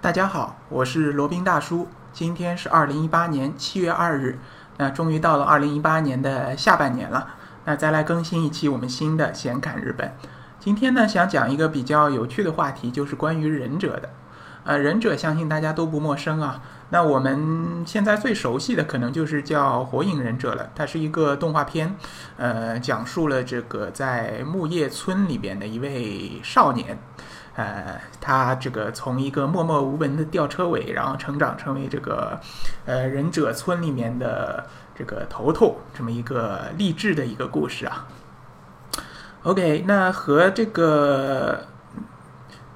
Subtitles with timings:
[0.00, 1.88] 大家好，我是罗宾大叔。
[2.12, 4.38] 今天是二零一八年七月二日，
[4.76, 7.34] 那终于到了二零一八年的下半年了。
[7.64, 10.14] 那再来更新一期我们新的闲侃日本。
[10.60, 14.08] 今天呢，想讲一个比较有趣的话题，就是关于忍者的。
[14.62, 16.62] 呃，忍者相信大家都不陌生啊。
[16.90, 21.96] 那我们现在最熟悉的可能就是叫《火影忍者》了，它是一个动画片，
[22.36, 26.96] 呃，讲述了这个在木叶村里边的一位少年。
[27.58, 32.38] 呃，他这个从一个默默无闻的吊车尾，然后成长成为这个，
[32.86, 34.64] 呃，忍者村里面的
[34.94, 38.06] 这个头头，这么一个励志的一个故事啊。
[39.42, 41.64] OK，那和这个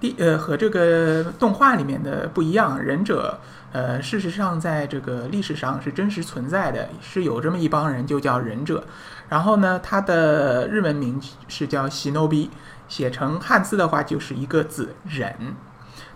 [0.01, 3.39] 第呃和这个动画里面的不一样，忍者
[3.71, 8.83] 呃事实上在这个历史上是真实存在的，是有这么一帮人就叫忍者，
[9.29, 12.51] 然后呢，他的日文名是叫西诺比。
[12.93, 15.35] 写成汉字的话，就是一个字“忍”。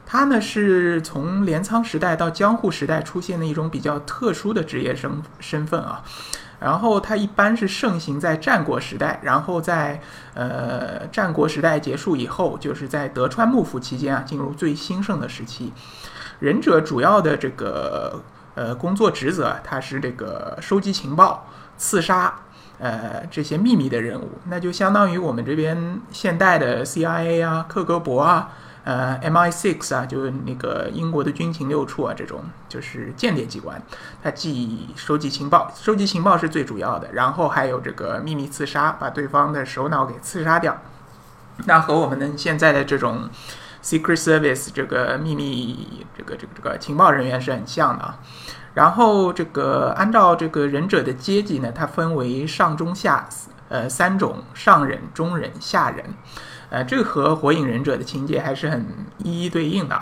[0.05, 5.11] 它呢是从镰仓时代到江户时代出现的一种比较特殊的职业身
[5.41, 6.03] 身份啊。
[6.61, 10.03] 然后它一般是盛行在战国时代，然后在
[10.35, 15.73] 呃战国时代结束以后，就是在德川幕府期间啊，进入最兴盛的时期。
[16.41, 18.23] 忍者主要的这个
[18.55, 22.41] 呃工作职责，它是这个收集情报、刺杀。
[22.79, 28.53] 呃，这些秘密的任务，那就相当于我们这边现代的 CIA 啊、克格勃啊、
[28.85, 33.81] 呃 MI6 啊，就是那个英国的军情六处啊，这种就是间谍机关，
[34.23, 40.77] 它既收集情报，收集情报是最主要的，然后还有这个秘密刺杀，把对方的首脑给刺杀掉。
[41.65, 43.31] 那和我们现在的这种
[43.83, 48.19] Secret Service 这个秘密这个这个这个情报人员是很像的啊。
[48.77, 53.27] 然后这个按照这个忍者的阶级呢，它分为上中下，
[53.71, 56.05] 呃三种上忍、中忍、下忍，
[56.69, 59.99] 呃这个和火影忍者的情节还是很一一对应的。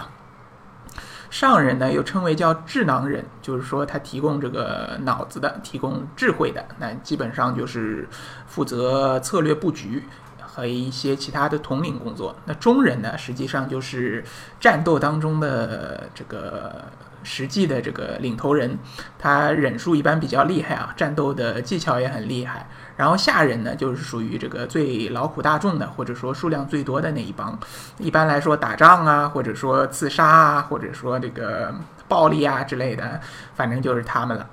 [1.30, 8.08] 上忍呢又称为叫智囊忍，就是说他提供这个脑子的，提供智慧的，那基本上就是
[8.48, 10.02] 负责策略布局
[10.42, 12.34] 和一些其他的统领工作。
[12.44, 14.24] 那中忍呢，实际上就是
[14.58, 16.86] 战斗当中的这个。
[17.24, 18.78] 实际的这个领头人，
[19.18, 22.68] 他忍术一般比较厉害啊，战斗的技巧也很厉害。
[22.96, 27.58] 然后下人呢，就是属于这个最劳苦大众的，或者说数量最多的那一帮。
[27.98, 31.74] 一般来说，打仗啊，或者说刺杀啊，或者说这个
[32.06, 33.20] 暴力啊之类的，
[33.56, 34.46] 反正就是他们了。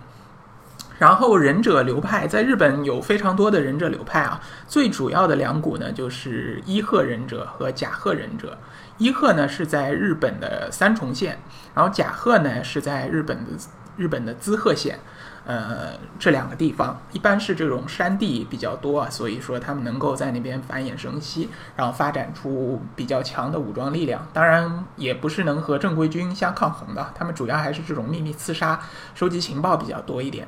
[0.98, 8.58] 然后忍者流派在日本有非常多的忍者流派啊，最主要的两股呢，就是伊贺忍者和甲贺忍者。
[9.02, 11.40] 伊贺呢是在日本的三重县，
[11.74, 13.52] 然后甲贺呢是在日本的
[13.98, 15.00] 日本的滋贺县，
[15.44, 24.28] 呃，这两个地方一般是这种山地比较多啊，所以说他们能够在那边繁衍生息，然后发展出比较强的武装力量。
[24.34, 28.80] 当然也不是能和正规军相抗衡的，他们主要还是这种秘密刺杀、
[29.16, 30.48] 收集情报比较多一点。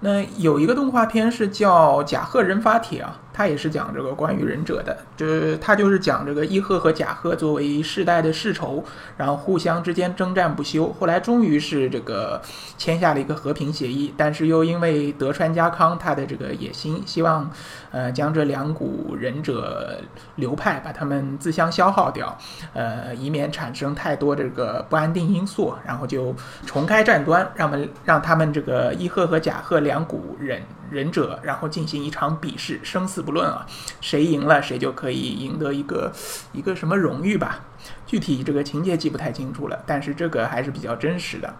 [0.00, 3.18] 那有一个动画片是叫《甲贺忍法帖》啊。
[3.34, 8.84] 他也是讲这个关于忍者的，就是他就是讲这个伊贺和甲贺作为世代的世仇，
[9.16, 12.40] 然后互相之间征战不休，后来终于是这个
[12.78, 17.50] 签下了一个和平协议，但是又因为德川家康他的这个野心，希望
[17.90, 19.98] 呃将这两股忍者
[20.36, 22.38] 流派把他们自相消耗掉，
[22.72, 26.32] 呃以免产生太多这个不安定因素，然后就
[26.64, 30.62] 重开战端，让们让他们这个伊贺和甲贺两股忍。
[30.90, 33.66] 忍者，然后进行一场比试，生死不论啊，
[34.00, 36.12] 谁赢了谁就可以赢得一个
[36.52, 37.64] 一个什么荣誉吧。
[38.06, 41.54] 具体这个情节记不太清楚了，但是这个还是比较真实的。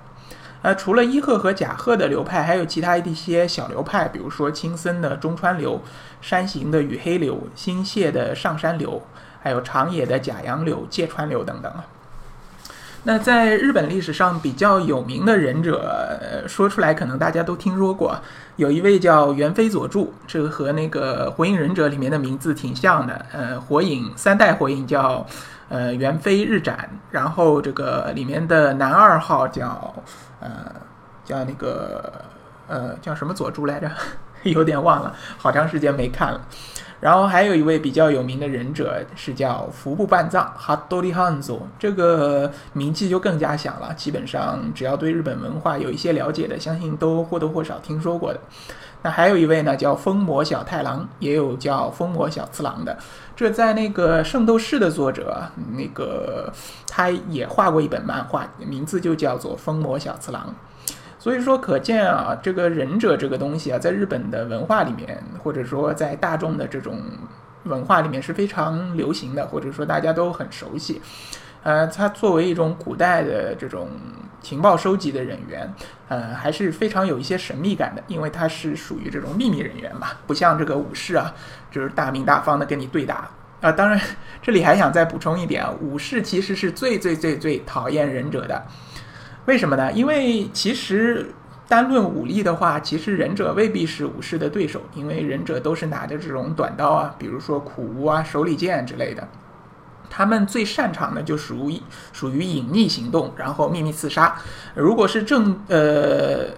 [0.63, 5.83] 呃，除了伊贺和甲贺的流派，还有其他一些小流派，比如说青森的中川流、
[6.23, 9.03] 山形的羽黑流、新泻的上山流，
[9.43, 11.85] 还有长野的甲阳流、芥川流等等啊。
[13.07, 18.19] 那在日本历史上比较有名的忍者，说出来可能大家都听说过，
[18.57, 23.27] 有一位叫猿飞佐助，这个和那个火影忍者里面的名字挺像的。
[23.31, 25.27] 呃，火影三代火影叫
[25.69, 29.95] 呃猿飞日斩，然后这个里面的男二号叫
[30.41, 30.49] 呃
[31.27, 32.11] 叫那个
[32.67, 33.91] 呃叫什么佐助来着？
[34.45, 36.41] 有点忘了，好长时间没看了。
[37.01, 43.93] 然后还有一位比较有名的忍者是叫服部半藏 （Hattori Hanzo），这个名气就更加响了。
[43.95, 48.41] 基本上只要对日本文化有一些了解的，相信都或多或少听说过的。
[49.03, 52.97] 那还有一位呢，叫风魔小太郎，也有叫风魔小次郎的。
[53.37, 55.43] 这在那个《圣斗士》的作者，
[55.77, 56.51] 那个
[56.89, 60.43] 他也画过一本漫画，名字就叫做《风魔小次郎》。
[61.25, 67.01] 所以说，可见啊，这个忍者这个东西啊，在日本的文化里面，或者说在大众的这种
[67.63, 71.01] 文化里面是非常流行的，或者说大家都很熟悉。
[71.63, 73.89] 呃，他作为一种古代的这种
[74.43, 75.73] 情报收集的人员，
[76.09, 81.33] 呃，还是非常有一些神秘感的，因为他是属于这种秘密人员嘛，不像这个武士啊，
[81.71, 83.31] 就是大明大方的跟你对打
[83.63, 83.73] 啊。
[83.73, 83.99] 当然，
[84.43, 88.63] 这里还想再补充一点啊，武士其实是最最最最讨厌忍者的，
[89.47, 89.93] 为什么呢？
[89.93, 91.33] 因为其实。
[91.67, 99.27] 单论武力的话，其实忍者未必是武士的对手，因为忍者都是拿着这种短刀啊，比如说苦无啊、手里剑之类的。
[100.11, 101.81] 他们最擅长的就属于
[102.13, 104.37] 属于隐匿行动，然后秘密刺杀。
[104.75, 106.49] 如果是正呃。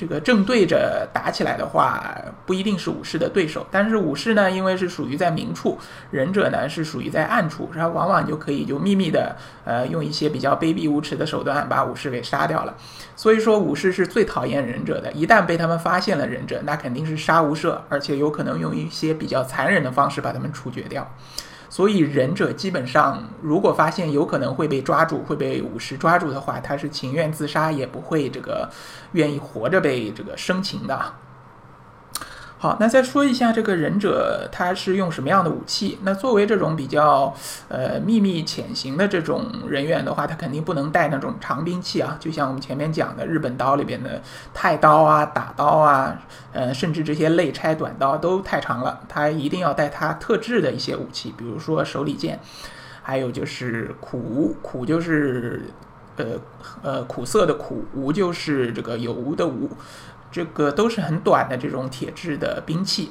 [0.00, 2.10] 这个正对着打起来的话，
[2.46, 3.66] 不一定是武士的对手。
[3.70, 5.78] 但是武士呢，因为是属于在明处，
[6.10, 12.74] 忍者呢是属于在暗处，然后往往就可以就秘密的，呃，用一些比较卑鄙无耻的手段把武士给杀掉了。
[13.14, 15.12] 所以说，武士是最讨厌忍者的。
[15.12, 21.06] 一旦被他们发现了忍者，那肯定是杀无赦，而且有可能用一些比较残忍的方式把他们处决掉。
[21.70, 28.68] 所以忍者基本上，如果发现有可能会被抓住，会被武士抓住的话，他是情愿自杀，也不会这个
[29.12, 31.00] 愿意活着被这个生擒的。
[32.62, 35.98] 好，那再说一下这个忍者他是用什么样的武器？
[36.02, 37.34] 那作为这种比较
[37.68, 44.20] 呃秘密潜行的这种人员的话，他肯定不能带那种长兵器啊，就像我们前面讲的日本刀里边的
[44.52, 46.20] 太刀啊、打刀啊，
[46.52, 52.38] 呃，甚至这些类拆短刀都太长了，他一定要带他特制的一些武器，比如说手里剑，
[53.02, 55.62] 还有就是苦，苦就是
[56.18, 56.26] 呃
[56.82, 59.70] 呃苦涩的苦，无就是这个有无的无。
[60.30, 63.10] 这个都是很短的这种铁质的兵器，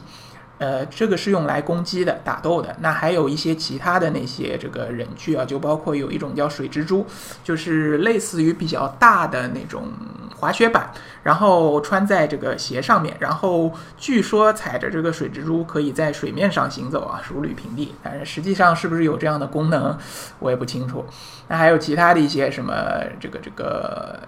[0.57, 2.75] 呃，这个是用来攻击的、打斗的。
[2.79, 7.05] 那还有一些其他的那些这个忍具啊，就包括有一种叫水蜘蛛，
[7.43, 9.89] 就是类似于比较大的那种
[10.37, 10.91] 滑雪板，
[11.23, 17.93] 然后穿在这个鞋上面，然后据说踩着这个水蜘蛛可以在水面上行走啊，如履平地。
[18.01, 19.97] 但是实际上是不是有这样的功能，
[20.39, 21.05] 我也不清楚。
[21.49, 22.73] 那还有其他的一些什么
[23.19, 24.19] 这个这个。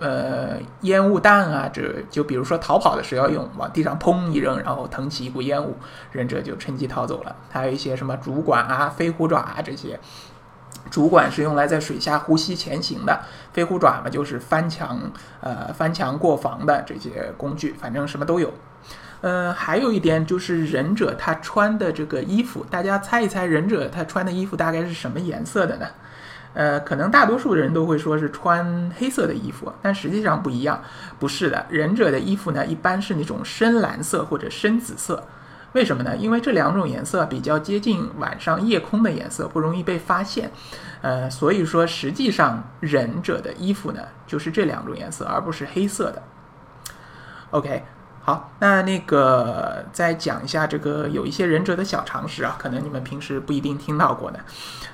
[0.00, 5.76] 呃，烟雾弹啊，这就比如说逃跑的时候要用，往地上砰一扔，然后腾起一股烟雾，
[6.10, 7.36] 忍者就趁机逃走了。
[7.50, 10.00] 还有一些什么主管啊、飞虎爪啊这些，
[10.90, 13.20] 主管是用来在水下呼吸前行的，
[13.52, 14.98] 飞虎爪嘛就是翻墙
[15.42, 18.50] 呃翻墙过防的这些工具，反正什么都有。
[19.20, 25.86] 呃，还有一点就是忍者他穿的这个衣服，大家猜一猜忍者他穿的衣服大概是什么颜色的呢？
[26.52, 30.82] 呃，可能大多数人都会说是穿黑色的衣服，但实际上不一样，
[31.18, 31.64] 不是的。
[31.68, 35.22] 忍者的衣服呢，一般是那种深蓝色或者深紫色。
[35.72, 36.16] 为什么呢？
[36.16, 40.50] 因为这两种颜色比较接近晚上夜空的颜色，不容易被发现。
[41.02, 46.22] 呃，所以说实际上忍者的衣服呢，就是这两种颜色，而不是黑色的。
[47.50, 47.84] OK。
[48.30, 54.38] 好，那那个再讲一下这个有一些忍者的小常识啊，可能你们平时不一定听到过的。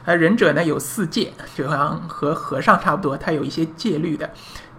[0.07, 4.31] 呃，忍者呢有四戒，就好像和和尚差不多，他有一些戒律的。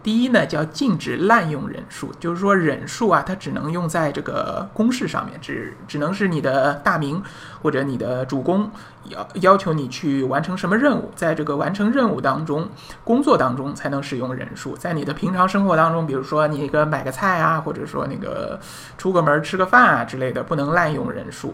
[0.08, 7.22] 第一呢，叫禁止滥用忍术，就是说忍术啊，它只能用在这个公式上面，只只能是你的大名
[7.62, 8.72] 或者你的主公
[9.10, 12.70] 要要求你去完成什么任务，在这个完成任务当中、
[13.04, 14.78] 工作当中才能使用忍术。
[14.78, 18.58] 在你的平常生活当中，比如说你一个买个菜啊，或者说那个
[18.98, 21.54] 出个门吃个饭啊之类的，不能滥用忍术。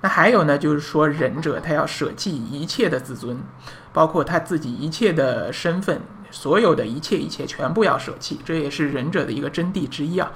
[0.00, 3.36] 那还有呢，就是说忍者他要舍弃一切的自尊，
[3.92, 6.00] 包括他自己一切的身份。
[6.34, 10.32] 所有的一切一切全部要舍弃，这也是忍者的一个真谛之一啊。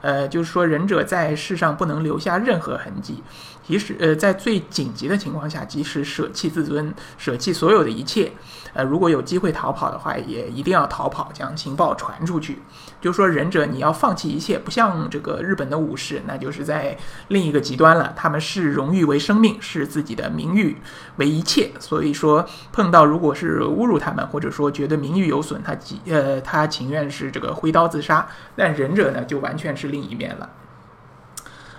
[0.00, 3.22] 呃，就是说忍者在世上不能留下任何痕迹，
[3.66, 8.32] 即使呃在最紧急的情况下，即使舍弃自尊，舍弃所有的一切。
[8.74, 12.58] 呃，如果有机会逃跑的话，也一定要逃跑，将情报传出去。
[13.00, 16.96] 就说忍者，你要放弃一切，不像这个日本的武士，那就是在
[17.28, 18.12] 另一个极端了。
[18.14, 20.76] 他们视荣誉为生命，视自己的名誉
[21.16, 21.70] 为一切。
[21.80, 25.74] 所以说，碰到如果是侮辱他们，或者说觉得名誉有损，他
[26.06, 28.28] 呃他情愿是这个挥刀自杀。
[28.54, 30.50] 但忍者呢，就完全是另一面了。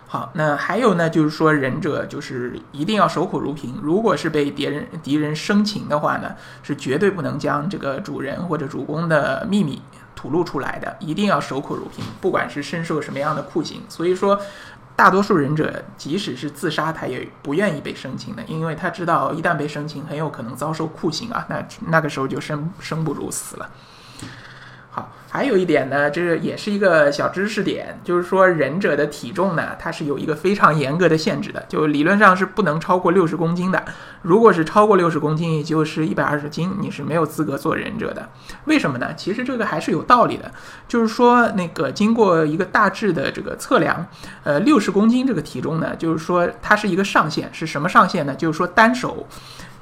[0.06, 3.80] 好，那还有呢，就是说忍者就是一定要守口如瓶。
[3.82, 9.80] 如果是被敌人敌人生擒的话呢，是绝对不能将这个主人或者主公的秘密
[10.16, 13.84] 吐露出来的，一定要守口如瓶，不管是身受什么样的酷刑。
[13.88, 14.42] 所以说，
[14.96, 23.70] 大多数忍者即使是自杀，他也不愿意被生擒的，因为他知道一旦被生擒，很有可能遭受酷刑啊，那那个时候就生生不如死了。
[25.32, 33.84] 还有一点呢，这也是一个小知识点，就是说忍者的体重呢，它是有一个非常严格的限制的，就理论上是不能超过六十公斤的。
[34.24, 38.28] 如果是超过六十公斤，也就是一百二十斤，你是没有资格做忍者的。
[38.66, 39.14] 为什么呢？
[39.16, 40.52] 其实这个还是有道理的，
[40.88, 44.08] 就是说那个经过一个大致的这个测量，
[44.44, 48.34] 呃，六十公斤这个体重呢，就是说它是一个上限，是什么上限呢？
[48.34, 49.28] 就是说单手。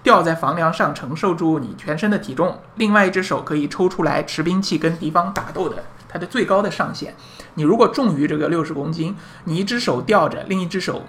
[0.08, 7.14] 吊在房梁上承受住你全身的体重，另外一只手可以抽出来持兵器跟敌方打斗的，它的最高的上限。
[7.56, 11.02] 你如果重于这个六十公斤，你一只手吊着，另一只手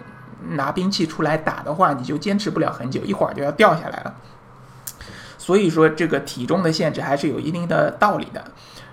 [0.49, 4.13] 拿兵器出来打的话，你就坚持不了很久，一会儿就要掉下来了。
[5.39, 8.45] 所以说，这个体重的限制还是有一定的道理的。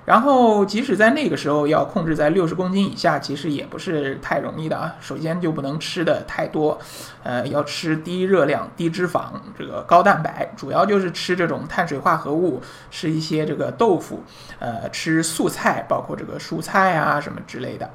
[0.05, 4.95] 然后，即使在那个时候要控制在六十公斤以下，其实也不是太容易的啊。
[5.01, 6.79] 首先就不能吃的太多，
[7.23, 9.23] 呃，要吃低热量、低脂肪、
[9.57, 14.23] 这个高蛋白，主要就是吃这种碳水化合物，吃一些这个豆腐，
[14.59, 17.89] 呃，吃素菜，包括这个蔬菜啊什么之类的，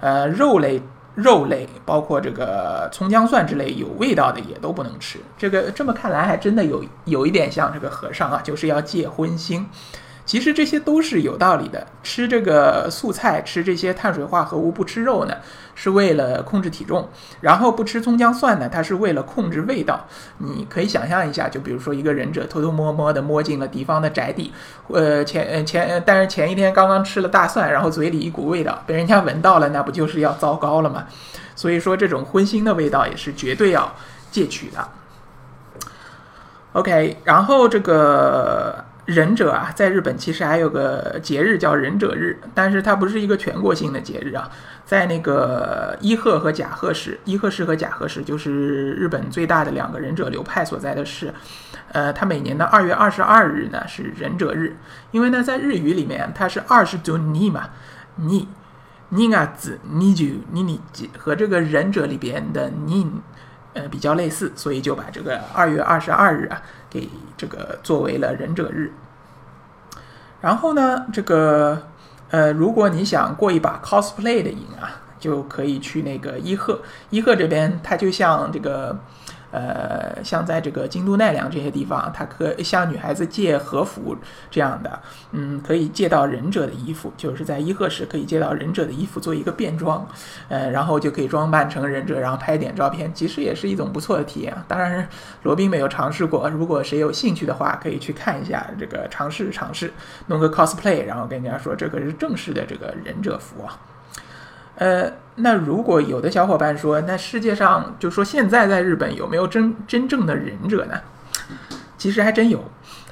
[0.00, 0.82] 呃，肉类、
[1.14, 5.18] 肉类，包括这个葱姜蒜之类有味道的也都不能吃。
[5.38, 9.64] 这个这么看来，还真的有有一点像这个和尚啊，就是要戒荤腥。
[10.26, 11.86] 其实这些都是有道理的。
[12.02, 15.36] 吃这个素菜，吃这些碳水化合物，不吃肉呢，
[15.76, 17.04] 是为了控制体重；
[17.40, 20.04] 然后不吃葱姜蒜呢，它是为了控制味道。
[20.38, 24.52] 你可以想象一下，就比如说一个忍者偷偷摸摸的摸进了敌方的宅地，
[24.88, 31.06] 呃，前前，但是前一天刚刚吃了大蒜，然后嘴里一股味道被人家闻到了，那不就是要糟糕了吗？
[31.54, 33.94] 所以说，这种荤腥的味道也是绝对要
[34.32, 34.88] 戒取的。
[36.72, 38.84] OK，然后这个。
[39.06, 44.50] 忍者啊，在日本其实还有个节日叫忍者日，但是它不是一个全国性的节日啊。
[44.84, 51.32] 在那个伊贺和甲贺市，伊贺市和甲贺市就是日本最大的两个忍者流派所在的市。
[51.92, 54.76] 呃，它每年的二月二十二日呢是忍者日，
[55.12, 57.70] 因为呢在日语里面它是二十九尼嘛，
[58.16, 58.48] 尼
[59.08, 60.80] 尼啊子尼就尼尼
[61.16, 63.08] 和这个忍者里边的尼
[63.72, 66.60] 呃比较类似，所以就把这个二月二十二日啊。
[66.96, 68.90] 给这个作为了忍者日，
[70.40, 71.82] 然后呢，这个
[72.30, 76.80] 呃，如果你想过一把 cosplay 的瘾啊，就可以去那个伊贺。
[77.10, 78.98] 伊贺这边，它就像这个。
[79.50, 84.16] 呃，像在这个京都、奈良这些地方，他可向女孩子借和服
[84.50, 85.00] 这样的，
[85.32, 90.06] 嗯，可以借到忍者的衣服，就是在伊贺市可以借到忍者的衣服做一个便装，
[90.48, 94.54] 呃，然后就可以装扮成忍者，然后拍点照片，其实也是一种不错的体验。
[94.68, 95.08] 当然，
[95.42, 99.92] 罗宾没有尝试过，如果谁有兴趣的话，可以去看一下这个尝试尝试，
[100.26, 103.78] 弄个 cosplay，然后跟人家说这个是正式的这个忍者服啊。
[104.76, 110.98] 呃，那如果有的小伙伴说，那世界上就说现在在日本有没有真真正的忍者呢？
[111.98, 112.64] 其实还真有，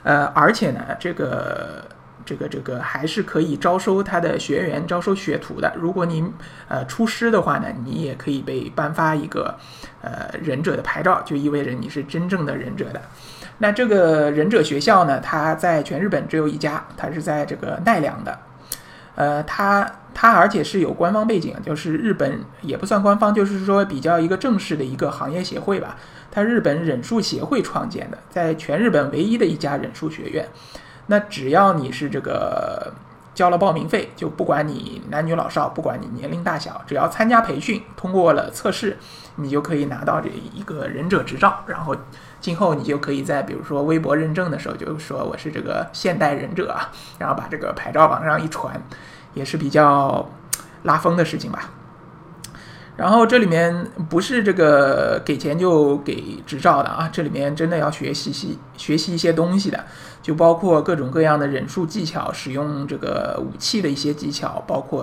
[0.02, 1.84] 呃，而且呢，这个
[2.24, 5.72] 这个这个还是可以招收他的学员、招收学徒的。
[5.76, 6.32] 如果您
[6.68, 9.54] 呃出师的话呢，你也可以被颁发一个
[10.00, 13.00] 呃忍者的牌照，就意味着你是真正的忍者的。
[13.58, 18.38] 那这个忍者学校呢，它在全日本只有一家，它是在这个奈良的。
[19.14, 25.96] 呃，它它而且是有官方背景，就是日本也不算官方，就是说比较一个正式的一个行业协会吧。
[26.30, 30.48] 它日本忍术协会创建的，在全日本唯一的一家忍术学院。
[31.06, 32.92] 那只要你是这个
[33.34, 38.96] 交了报名费，就不管你男女老少，不管你年龄大小，只要参加培训，通过了测试，
[39.36, 41.96] 你就可以拿到这一个忍者执照，然后。
[42.40, 48.78] 今后你就可以在比如说微博认证的时候，就说我是这个现代忍者啊，然后把这个牌照往上一传，
[49.32, 50.28] 也是比较
[50.82, 51.70] 拉风的事情吧。
[52.96, 59.84] 然后这里面不是这个给钱就给执照的啊，这里面真的要学习习学习一些东西的，
[60.22, 65.02] 就包括各种各样的忍术技巧，使用这个武器的一些技巧，包括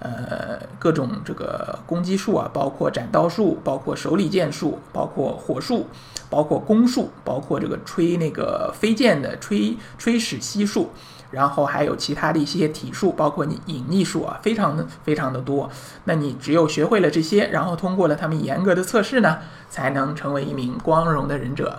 [0.00, 5.86] 呃各种这个攻击术啊，包括斩刀术，包括手里剑术，包括火术。
[6.30, 10.90] 包括弓术，包括这个吹那个飞剑的吹吹矢吸术，
[11.30, 15.70] 然后还有其他的一些体术，包括你隐匿术啊，非常的非常的多。
[16.04, 21.78] 那你只有学会了这些，然后通过了他们严格的测试呢，才能成为一名光荣的忍者。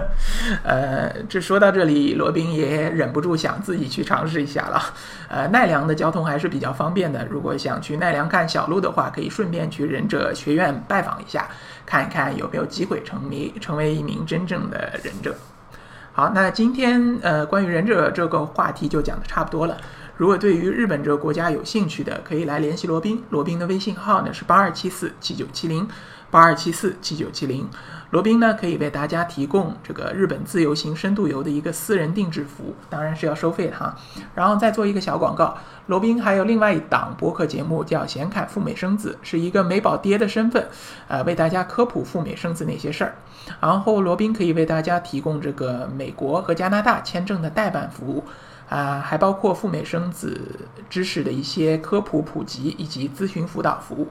[0.62, 4.82] 呃，这说到这里，罗宾也忍不住想自己去尝试一下了。
[5.28, 11.48] 呃，奈良的交通还是比较方便的，如果想去奈良看小鹿的话，可以顺便去忍者学院拜访一下。
[11.84, 15.34] 看一看有没有机会成为成为一名真正的忍者。
[16.14, 19.78] 好，那今天呃关于忍者这个话题就讲的差不多了。
[20.18, 23.24] 如果对于日本这个国家有兴趣的，可以来联系罗宾。
[23.30, 25.88] 罗宾的微信号呢是八二七四七九七零
[26.32, 27.68] 八二七四七九七零。
[28.10, 33.96] 罗宾呢可以为大家提供这个日本自由行深度游的一个私人定制服务，当然是要收费的哈。
[34.34, 40.68] 然后再做一个小广告，罗宾还有另外一档播客节目叫《显侃赴美生子》，是一个美宝爹的身份，
[41.08, 43.14] 呃，为大家科普赴美生子那些事儿。
[43.60, 48.24] 然后罗宾可以为大家提供这个美国和加拿大签证的代办服务，
[48.68, 50.38] 啊，还包括赴美生子
[50.90, 54.08] 知识的一些科普普及以及咨询辅导服务。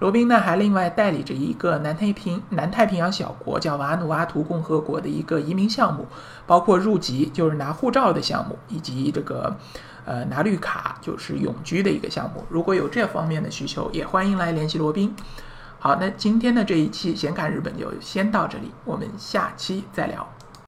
[0.00, 6.06] 罗宾呢还另外代理着一个南太平南太平洋小国叫瓦努阿图共和国的一个移民项目，
[6.46, 9.54] 包括入籍就是拿护照的项目，以及这个
[10.06, 12.42] 呃拿绿卡就是永居的一个项目。
[12.48, 15.14] 如果有这方面的需求，也欢迎来联系罗宾。
[15.78, 20.26] 好，那今天的这一期闲侃日本就先到这里，我们下期再聊。